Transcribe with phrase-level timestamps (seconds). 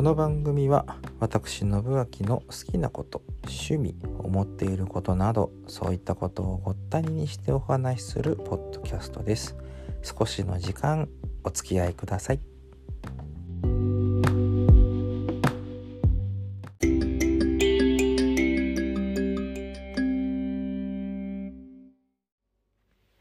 [0.00, 9.58] この番組は私信明の好きなこと趣味思っていることなどそういったことをごったににしてお話しするポッドキャストです。
[10.00, 11.06] 少しの時間
[11.44, 12.40] お付き合いください。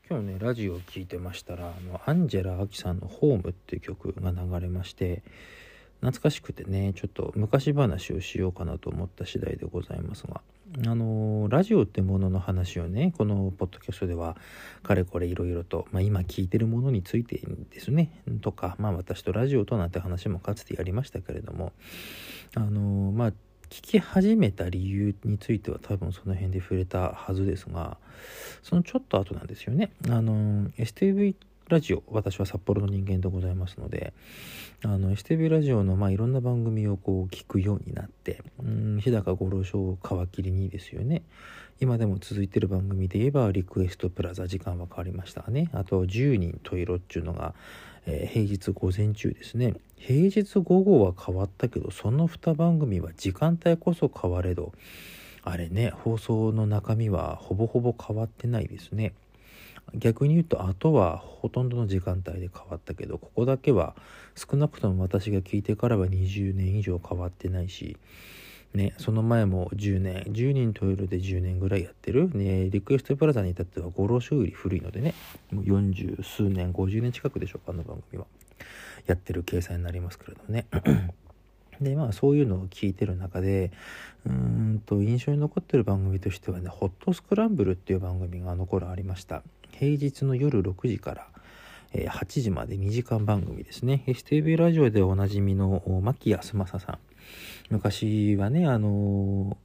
[0.09, 5.23] 今日ねラジオを聴いてましたらあのアンジェラ・アキさんの「ホーム」っていう曲が流れまして
[6.01, 10.41] 懐かしくてねちょっと昔話をしようかなと思った次第でございますが。
[10.85, 14.37] あのラジオってものの話をねこのポッドキャストでは
[14.83, 17.41] かれこれいろいろと、まあ、今聞いてるものについて
[17.71, 21.73] ですねとか、まあ、私とラジオとなんて話もかつてやりましたけれども
[22.55, 23.31] あのまあ
[23.69, 27.97] 聞き始めた理由については多分その辺で触れたはずですが
[28.61, 29.91] そのちょっと後なんですよね。
[30.07, 31.35] あの STV
[31.69, 34.11] ラジオ私は札幌の人間でございますので
[34.83, 41.21] あの STV ラジオのまあいろんな番組をこう聞くようになってうん日高五郎賞を皮切りにですよね。
[41.79, 45.69] 今でも続いてる番組で言えばリクエストプラザ時間は変わりましたね。
[45.71, 47.53] あと10人トイロっていうのが、
[48.07, 49.75] えー、平日午前中ですね。
[49.95, 54.73] 平日午後は変わったけどその2番組は時間帯こそ変われど
[55.43, 59.13] あれね放送の中身はほぼほぼ変わってないですね。
[59.95, 63.95] 逆に言うとあとはほとんどの時間帯で変わったけどここだけは
[64.35, 67.97] 少なくとも私が聞いてからは20年以上変わってないし
[68.73, 75.15] ね、その前も10年10人トイレで10年ぐらいやってる、ね、リクエストプラザに至っては五郎賞より古いのでね
[75.51, 78.27] もう40数年50年近くでしょうかあの番組は。
[79.07, 80.67] やってる計算になりますけれどもね。
[81.81, 83.71] でまあそういうのを聞いてる中で
[84.25, 89.43] うんと印象に残ってる番組としてはね「ホットスクランブル」っていう番組があの頃ありました。
[89.79, 91.27] 平日の夜6時から
[91.93, 94.03] 8時まで2時間番組ですね。
[94.07, 96.97] STV ラジオでおなじみの牧安正さん。
[97.69, 99.55] 昔はねあの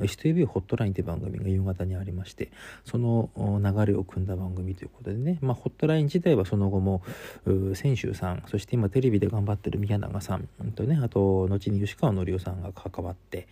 [0.00, 2.50] STV ホットラインという番組が夕方にありまして
[2.84, 7.02] その流れを組んだ番組ということでね、まあ、ホットライン自体はその後も
[7.46, 13.48] 泉州さんそして今テレビで頑張ってる宮永さんとねあと後に吉川のりおさんが関わって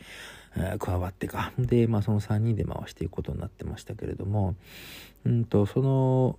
[0.78, 1.52] 加わってか。
[1.58, 4.56] で、まあ、その3人で回していくことになってましたけれども、
[5.24, 6.38] うんと、その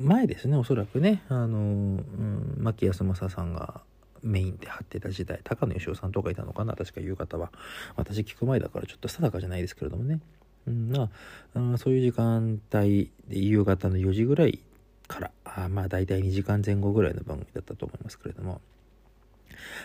[0.00, 3.82] 前ですねおそらくねあの、うん、牧安正さんが
[4.22, 6.74] メインで張ってた時代高野義雄さんとかいたのかな？
[6.74, 7.50] 確か夕方は。
[7.96, 10.20] 私聞く前だからちょっと定かじゃないですけれどもね、
[10.66, 11.10] うんま
[11.54, 14.60] あ、そういう時間帯で夕方の4時ぐらい
[15.06, 18.60] からあまあ大体2時間前後ぐらいの番組だったと思いますけれども。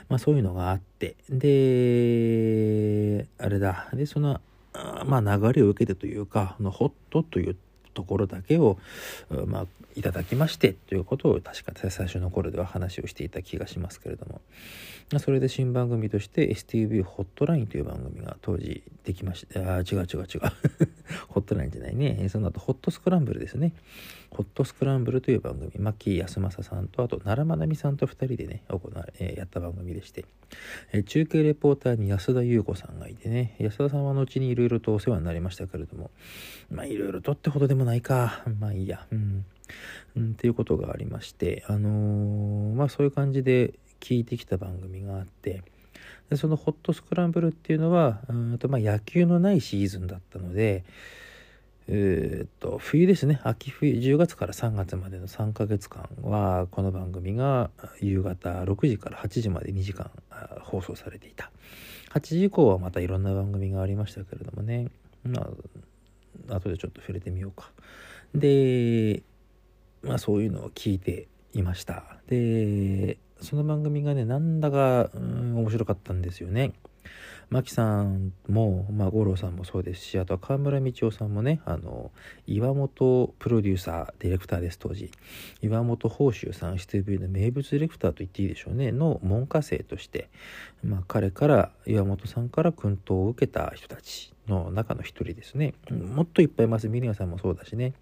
[0.07, 4.39] まあそういうのがあって、で、あれだ、で、その、
[5.05, 7.55] まあ流れを受けてというか、のホットという
[7.93, 8.77] ところだけを、
[9.45, 9.65] まあ、
[9.95, 14.41] いただきましてということを確か最初の頃では話をしていた気がしますけれども。
[15.19, 20.41] それで新番組として STV ホットラインという番組が当時できましたあ違う違う違う。
[21.27, 22.27] ホットラインじゃないね。
[22.29, 23.73] その後ホットスクランブルですね。
[24.31, 25.71] ホットスクランブルという番組。
[25.77, 30.25] 牧安正さんとあと奈良まなみさんと2人でね行われ、え、やった番組でして、
[30.91, 33.55] えー、中継レポーターに安田優子さんがいてね。
[33.59, 36.09] 安田さんは後にいろいろとお世話になりましたけれども。
[36.71, 38.43] まあいろいろとってほどでもないか。
[38.59, 39.05] まあいいや。
[39.11, 39.45] うん。
[40.15, 41.63] うん、っていうことがありまして。
[41.67, 45.63] あのー、まあそういう感じで聞いてきた番組があって。
[46.29, 50.83] でそのホットスクランブルっていうのはうんとまあ野球のないシーズンだったので
[51.87, 53.41] えー、っと冬ですね。
[53.43, 60.09] 秋冬10月から3月までの3ヶ月間はこの番組が夕方6時から8時まで2時間
[60.61, 61.51] 放送されていた。
[62.13, 64.87] 8時以降はまたいろんな番組がありましたけれどもね。
[65.23, 65.49] まあ
[66.49, 67.71] 後でちょっと触れてみようか。
[68.35, 69.23] で
[70.01, 72.17] まあそういうのを聞いていました。
[72.27, 76.73] でその番組がねなんだか、うん、面白かったんですよね。
[77.49, 82.11] 牧さんも、まあ、五郎さんもそうですしあとは河村道夫さんもねあの
[82.47, 85.11] 岩本プロデューサーディレクターです当時。
[85.61, 88.91] 岩本宝州さん STV の名物ディレクターと言っていいでしょうね。
[88.91, 90.29] の門下生として、
[90.83, 94.32] まあ、彼から岩本さんから薫陶を受けた人たち。
[94.47, 95.73] の中の一人ですね。
[95.89, 96.89] もっといっぱいいます。
[96.89, 97.93] ミリアさんもそうだしね。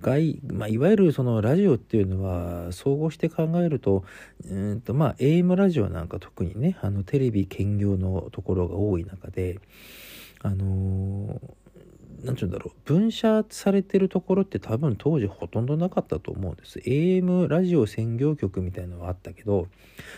[0.00, 4.04] 外、まあ、いわゆるそのラジオっていうのは総合して考えると
[4.48, 9.60] うんとまあ AM ラジオなんか特にねあのテレビ兼業のところが多い中で
[10.42, 11.40] あの
[12.22, 12.78] 何て言うんだろう。
[12.84, 16.80] 分社されてるところって多分当時ほとんどなかったと思うんです。
[16.80, 19.68] AM ラジオ専業局みたいなのはあったけど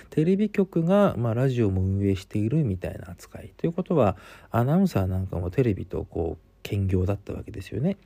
[0.08, 3.52] テレビ局が、まあ、ラジオも運営しているみたいな扱い。
[3.56, 4.16] ということは
[4.50, 7.96] アナウンサーなんかもテレビとこう兼業だったわけですよね。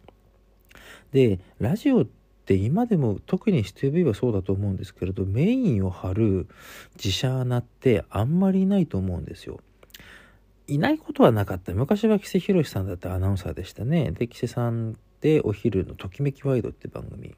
[1.12, 2.06] でラジオっ
[2.46, 6.48] て今でも特に STV はそうだと思うんですけれどメインを張る
[6.96, 9.60] 自社アナってあんまりないと思うんですよ。
[10.66, 11.72] いないことはなかった。
[11.74, 14.12] 昔は木瀬宏さんだったアナウンサーでしたね。
[14.12, 17.34] で、木瀬さんでお昼の「ときめきワイド」って番組。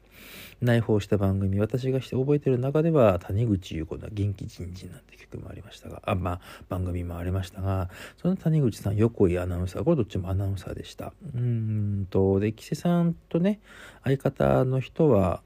[0.59, 1.59] 内包した番組。
[1.59, 6.01] 私がして覚えてる中では谷口優子の「元気人事」なんて曲もありましたが。
[6.05, 7.89] あまあ番組もありましたが。
[8.17, 9.83] その谷口さん横井アナウンサー。
[9.83, 11.13] これどっちもアナウンサーでした。
[11.35, 13.59] うんとで木瀬さんとね
[14.03, 15.41] 相方の人は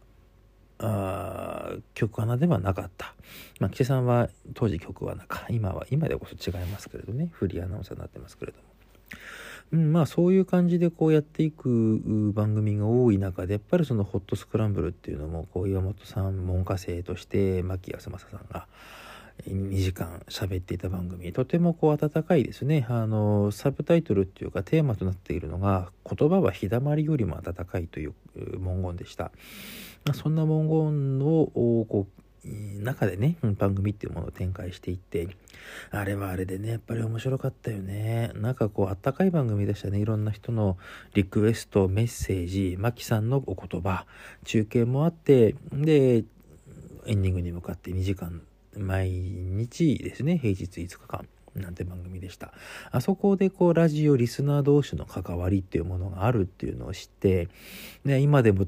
[0.81, 3.13] あ曲穴ではなかった。
[3.59, 5.45] まあ、木瀬さんは当時曲穴か。
[5.49, 7.29] 今は、今でこそ違いますけれどね。
[7.31, 8.63] フリーアナウンサーになってますけれども。
[9.73, 18.67] うん、まあそういう感じでこうやっていく番組が多い中でやっぱりそのホットスクランブルっていうのもこう岩本さん門下生として牧康政さんが
[19.47, 28.13] 2時間喋っていた番組とてもこう温かいですねあのサブタイトルっていうかテーマとなっているのが「言葉は日だまりよりも温かい」という
[28.59, 29.31] 文言でした
[30.05, 35.27] まそんな文言をこう中でね、番組っていうものを展開していって、
[35.91, 38.31] あれはあれでね、やっぱり面白かったよね。
[38.35, 39.99] なんかこう、あったかい番組でしたね。
[39.99, 40.77] いろんな人の
[41.13, 44.07] リクエスト、メッセージ、マキさんのお言葉、
[44.43, 46.23] 中継もあって、で、
[47.05, 48.41] エンディングに向かって2時間、
[48.75, 51.27] 毎日ですね、平日5日間。
[51.55, 52.53] なんて番組でした。
[52.91, 57.49] あそこでこうラジオリスナー同士の関わりっていうものがあるっていうのを知って、
[58.05, 58.65] ね、今でも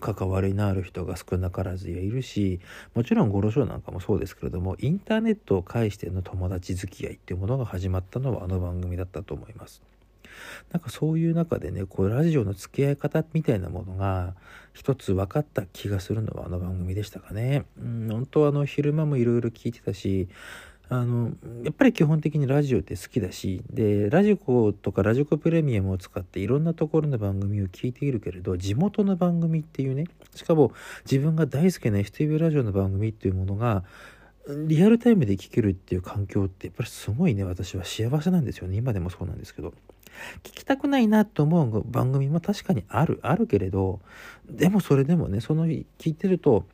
[0.00, 2.60] 関わりのある人が少なからずいるし、
[2.94, 9.82] もちろんゴロショーなんかもそうですけれども、インターネットを介しての友達付き合いっていうものが始まったのはあの番組だったと思います。
[10.70, 14.34] なんかそういう中でね、こうラジオの付き合い方みたいなものが
[14.74, 17.64] 一つ分かった気がするのはあの番組でしたかね。
[17.78, 20.28] うん、本当あの昼間もいろいろ聞いてたし、
[20.88, 21.32] あの
[21.64, 30.04] やっぱり基本的にラジオって好きだしでラジコとかラジコプレミアムを使っていろんなところの番組を聞いているけれど地元の番組っていうね
[30.34, 30.72] しかも
[31.04, 33.82] 自分が大好きな FTV ラジオの番組っていうものが
[34.48, 38.76] リアルタイムで聞けるっていう環境ってやっぱりすごいね私は幸せなんですよね。
[38.76, 39.74] 今でもそうなんですけど。
[40.42, 44.00] 聞きたくないなと思う番組も確かにあるあるけれど
[44.48, 46.64] でもそれでもねその聞いてると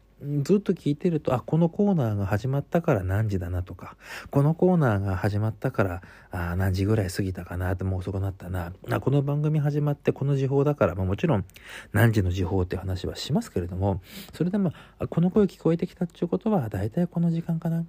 [0.42, 3.96] ずっと聞いてると、あ、このコーナーが始まったから何時だなとか、
[4.30, 8.72] このコーナーが始まったから、あ何時ぐらい過ぎたかなってもう遅くなったな。
[8.90, 11.44] あこの番組始まってこの時報だから、まあ、もちろん
[11.92, 14.00] 何時の時報って話はしますけれども、
[14.32, 14.72] それでも、
[15.10, 17.84] この声聞こえてきたっていうことは、だいたいこの時間かな。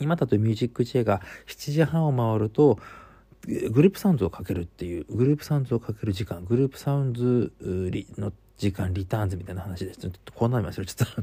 [0.00, 2.78] 今だとミュージックチェが7時半を回ると、
[3.46, 7.52] グループサウンズをかけるっていう、グループサウンズをかける時間、グループサウンズ
[8.16, 10.00] の時間リターンズみたいな話です。
[10.00, 11.22] ちょっとこんなの忘れちゃった。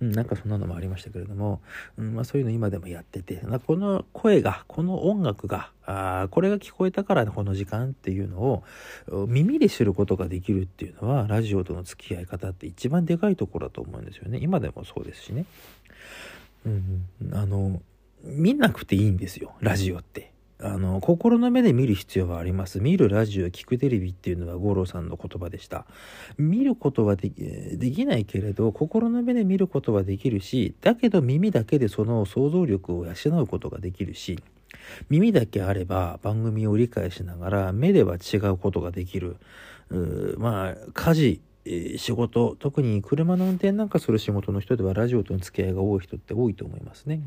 [0.00, 1.60] うん、なんかそんなのもありましたけれども、
[1.96, 8.64] うんまあ、そういうの今でもやってて、この声が、この音楽が、あこれが聞こえたからこの時間っていうのを
[9.26, 14.38] 耳で知ることができるっていうのは、ラジオとの付き合い方って一番でかいところだと思うんですよね。
[14.42, 15.46] 今でもそうですしね。
[16.66, 17.80] うん、あの、
[18.24, 20.32] 見なくていいんですよ、ラジオって。
[20.64, 22.80] あの心の目で見る必要はあります。
[22.80, 25.86] 見るラジオ聞くテレビっていうのは五郎さんの言葉でした。
[26.38, 34.38] 見ることはできないけれど心の目で見ることはできるしだけど耳だけでその想像力を養うことができるし
[35.10, 39.36] 耳だけあれば番組を理解しながら目では違うことができる。
[40.38, 41.40] まあ家事
[41.96, 47.22] 仕事特に車の運転なんかする仕事の人ではラジオとの付き合いが多い人って多いと思いますね。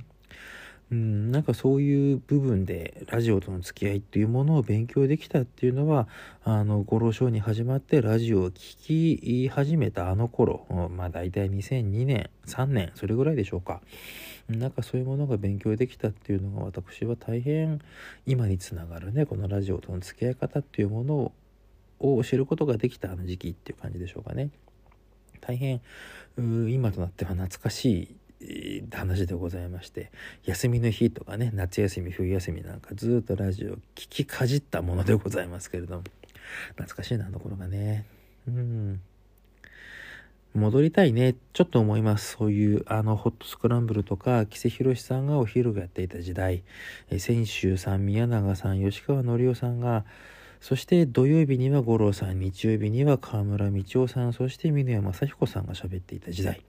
[0.92, 6.08] うん、なんかそういう部分でラジオとの付き合いっていうものを勉強できたっていうのは
[6.44, 10.66] あの五郎賞に始まってラジオを聴き始めたあの頃
[10.96, 13.82] まあ大体2002年3年それぐらいでしょうか。
[14.48, 17.82] なんかそういうものが勉強できたっていうのが私は大変
[18.28, 21.32] 今につながるねこのラジオとの付き合い方っていうもの
[22.00, 24.52] を知ることができたあの時期っていう感じでしょうかね。
[25.42, 25.82] 大変
[26.38, 28.16] 今となっては懐かしい
[28.92, 30.12] 話でございまして
[30.44, 36.04] 休みの日とかね夏休み冬休みなんかずっとラジオ聴きかじったものでございますけれども。
[36.76, 38.06] 懐かしいなあの頃がね。
[38.48, 39.02] うん。
[40.54, 41.36] 戻りたいね。
[41.54, 42.38] ちょっと思います。
[42.38, 46.64] そういうあのホットスクランブルとか木瀬宏さんがお昼をやっていた時代。
[47.12, 50.06] 泉州さん宮永さん吉川紀夫さんが
[50.62, 56.62] そして土曜日には五郎さん日曜日には河村道夫さんそして峰山雅彦さんが喋っていた時代。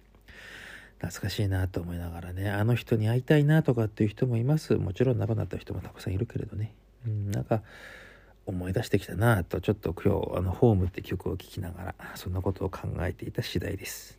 [0.99, 6.73] 懐かしいなと思いながらねあの人に会いたいなとかっていう人もいますもちろん亡くなった人もたくさんいるけれどね、
[7.07, 7.63] うん、なんか
[8.47, 14.19] 思い出してきたなとちょっと今日あの「ホームって曲を聴きながらそんなことを考えていた次第です。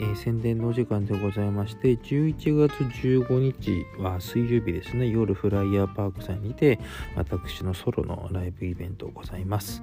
[0.00, 5.08] えー、宣伝のお時間でございまして11月15日は水曜日ですね。
[5.08, 6.78] 夜フライヤーパークさんにて
[7.16, 9.82] 私のソロのライブイベントございます、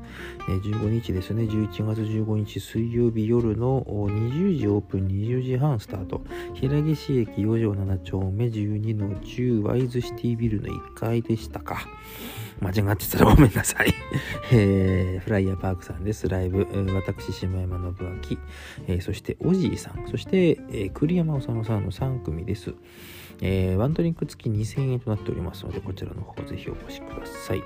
[0.49, 1.43] えー、15日ですね。
[1.43, 6.21] 11月15日水曜日夜の20時オープン20時半スタート。
[6.53, 11.87] 平岸駅4条7丁目12の10ワイズシティビルの1階でしたか。
[12.61, 13.93] 間違ってたらごめんなさい。
[14.51, 16.27] えー、フライヤーパークさんです。
[16.27, 16.67] ライブ。
[16.93, 18.37] 私、下山信明、
[18.87, 22.73] えー、そして、おじいさん、そして、えー、栗山治さんの3組です。
[23.41, 27.63] えー、ワンドリンク付き2000円となっておりますので、こちらの方ぜひお越しください。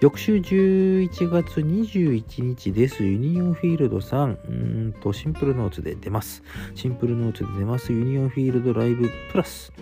[0.00, 3.04] 翌週11月21日です。
[3.04, 6.42] ユニオンフィールドさん、うんとシンプルノーツで出ます。
[6.74, 7.92] シンプルノーツで出ます。
[7.92, 9.72] ユニオンフィールドライブプラス。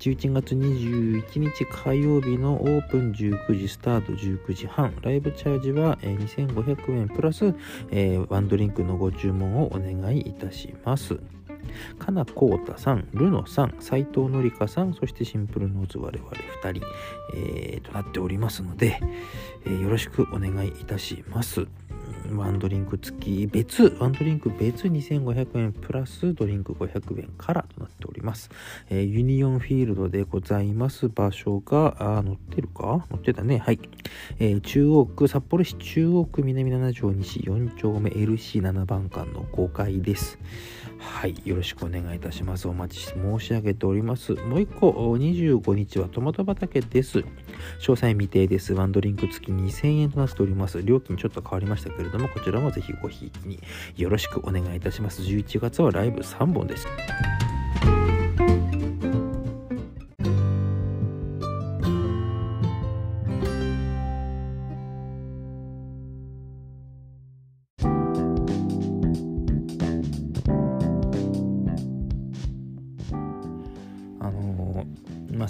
[0.00, 7.54] 11月21日火曜日のオープン19時スタート19時半ライブチャージは2500円プラス、
[7.90, 11.20] えー、ワンドリンクのご注文をお願いいたします。
[11.98, 16.86] かなこうたさん、るのさん、斉藤のりかさん、そしてシンプルノーツ我々2人、
[17.34, 18.98] えー、となっておりますので、
[19.66, 21.66] えー、よろしくお願いいたします。
[22.36, 28.50] ワンドリンク付き別、ワンドリンク別2500円プラスドリンク500円からとなっております。
[28.88, 33.06] えー、ユニオンフィールドでございます場所が、あ、載ってるか？
[33.10, 33.58] 載ってたね。
[33.58, 33.80] はい。
[34.38, 40.38] えー、中央区、札幌市中央区南7条西4丁目 LC7 番館の5階です。
[41.00, 41.34] はい。
[41.44, 42.68] よろしくお願いいたします。
[42.68, 44.34] お待ちして申し上げております。
[44.34, 47.18] もう一個、25日はトマト畑です。
[47.18, 47.24] 詳
[47.80, 48.74] 細未定です。
[48.74, 50.82] ワンドリンク付き2000円となっております。
[50.82, 53.58] 料金ちょっと変わりましたけれども、こちらもぜひごひいきに
[53.96, 55.22] よろしくお願いいたします。
[55.22, 56.86] 11月はライブ3本です。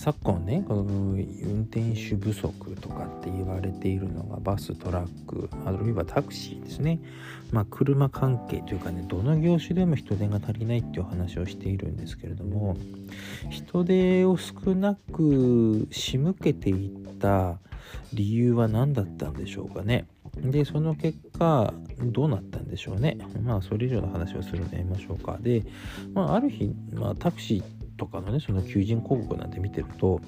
[0.01, 7.03] 昨今ねこの運転手不足とかって言われているのがバストラックあるいはタクシーですね、
[7.53, 12.79] まあ、車関係というかねどの業種でも人手が足りないっていう話をしているんですけれども
[13.51, 17.59] 人手を少なく仕向けていった
[18.15, 23.19] 理由は何だったんでしょうかねで、その結果、どうなったんでしょうね。
[23.43, 25.39] まあ、それ以上の話をするのやめましょうか。
[25.41, 25.65] で、
[26.15, 30.23] まあ、ある日、まあ、タクシーとかのねその求人広告なんて見てると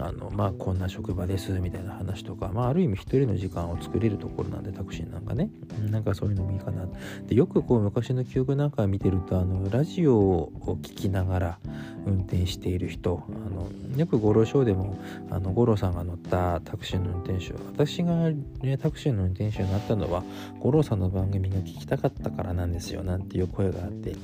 [0.00, 5.50] あのまあこんな職場ですみたいな話とか、まあ、ある意味一人の時間を作れるところなんでタクシーなんかね。
[5.90, 6.86] なんかそういうのもいいかな。
[7.26, 11.58] でよくこう昔の記憶なんか見てるとあのラジオを聴きながら
[12.06, 14.98] 運転している人あのよく五郎ショーでも
[15.30, 18.30] あの五郎さんが乗ったタクシーの運転手私が、
[18.62, 20.22] ね、タクシーの運転手になったのは
[20.60, 24.14] 五郎さんの番組が聞きたかったからなんですよなんていう声があって。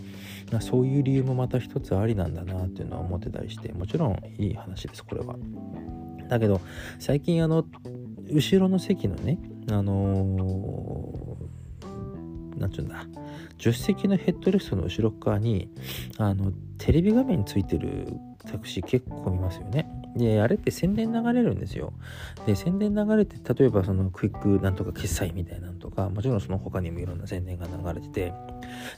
[0.52, 5.36] まあ、そういう理由もまた一つありなんだなっていうのは思ってたりしてもちろんいい話ですこれは。
[6.28, 6.60] だけど
[6.98, 7.64] 最近あの
[8.30, 9.38] 後ろの席のね
[9.70, 13.06] あのー、なんちゅうんだ
[13.58, 15.68] 助手席のヘッドレストの後ろ側に
[16.18, 18.08] あのテレビ画面についてる
[18.44, 19.88] タクシー結構見ますよね。
[20.16, 21.92] で、あれって宣伝流れるんですよ。
[22.46, 28.32] で、宣伝流れて、例えばそのクイックなんとか決済みたいなのとか、もちろんその他にもいろんな宣伝が流れてて、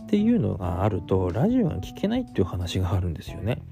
[0.04, 3.62] っていうのがあると、ラジオが聞けないっていう話があるんですよね。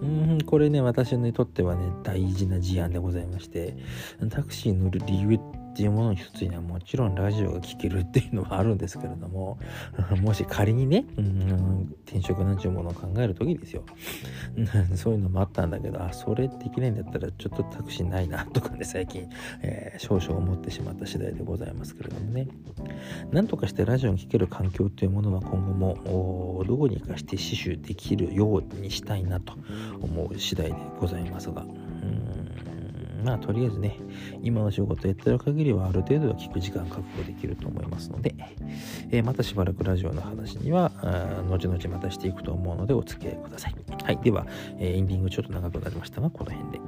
[0.00, 3.76] うん、これね、私にとってはね、大事な事案でございまして、
[4.30, 9.58] タクシー乗る理由ってっていうものの一つにはもちろんラジオが聴けるっていうのはあるんですけれども
[10.22, 13.84] もし仮にね、うん、転職なんちゅうものを考える時ですよ
[14.96, 19.28] そういうのもあったんだけどあそれできないんだったらちょっとタクシーないなとかね最近、
[19.60, 22.48] えー、少々思ってしまった次第でございますけれどもね
[23.30, 29.52] なんとかしてラジオに聴ける環境というものは今後もどうにかして死守できるようにしたいなと
[30.00, 31.60] 思う次第でございますが。
[31.60, 32.45] うん
[33.26, 33.98] まあとりあえずね
[34.42, 38.36] 今の仕事やってる限りはある程度は聞く時間確保できると思いますので、
[39.10, 40.92] えー、またしばらくラジオの話には
[41.48, 43.74] 後々またしていくと思うのでお付き合いください。
[44.04, 44.18] はい。
[44.18, 44.46] では、
[44.78, 46.78] えー、エンディングちょっと長くなりましたがこの辺で。